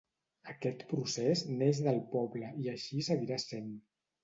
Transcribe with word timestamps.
Aquest 0.53 0.81
procés 0.93 1.43
neix 1.59 1.83
del 1.89 2.01
poble 2.15 2.51
i 2.65 2.73
així 2.75 3.05
seguirà 3.13 3.41
sent. 3.47 3.73